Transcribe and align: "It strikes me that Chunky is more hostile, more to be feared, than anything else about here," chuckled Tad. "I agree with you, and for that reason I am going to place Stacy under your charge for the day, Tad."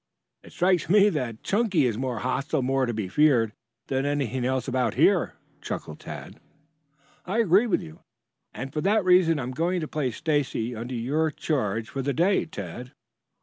"It 0.41 0.51
strikes 0.51 0.89
me 0.89 1.09
that 1.09 1.43
Chunky 1.43 1.85
is 1.85 1.95
more 1.95 2.17
hostile, 2.17 2.63
more 2.63 2.87
to 2.87 2.91
be 2.91 3.07
feared, 3.07 3.53
than 3.85 4.03
anything 4.03 4.43
else 4.43 4.67
about 4.67 4.95
here," 4.95 5.35
chuckled 5.61 5.99
Tad. 5.99 6.39
"I 7.27 7.37
agree 7.37 7.67
with 7.67 7.83
you, 7.83 7.99
and 8.51 8.73
for 8.73 8.81
that 8.81 9.05
reason 9.05 9.37
I 9.37 9.43
am 9.43 9.51
going 9.51 9.79
to 9.79 9.87
place 9.87 10.17
Stacy 10.17 10.75
under 10.75 10.95
your 10.95 11.29
charge 11.29 11.89
for 11.89 12.01
the 12.01 12.13
day, 12.13 12.45
Tad." 12.45 12.93